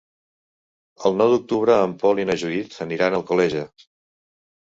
El 1.09 1.17
nou 1.17 1.33
d'octubre 1.33 1.75
en 1.89 1.93
Pol 2.03 2.21
i 2.23 2.25
na 2.29 2.37
Judit 2.43 2.79
aniran 2.87 3.17
a 3.17 3.19
Alcoleja. 3.23 3.61